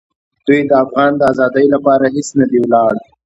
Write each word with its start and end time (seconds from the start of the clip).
دوی 0.45 0.59
د 0.69 0.71
افغان 0.83 1.11
د 1.17 1.21
آزادۍ 1.31 1.65
لپاره 1.73 2.05
هېڅ 2.15 2.27
نه 2.39 2.45
دي 2.51 2.59
ولاړ. 2.61 2.93